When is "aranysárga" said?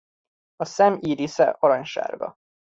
1.59-2.35